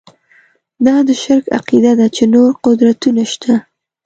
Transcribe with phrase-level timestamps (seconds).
[0.85, 3.53] دا د شرک عقیده ده چې نور قدرتونه شته.